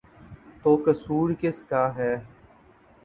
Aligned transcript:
تو 0.63 0.75
قصور 0.85 1.29
کس 1.41 1.63
کا 1.63 1.83
ہے؟ 1.95 2.13